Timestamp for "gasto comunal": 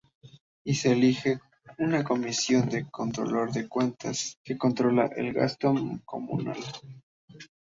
5.31-6.57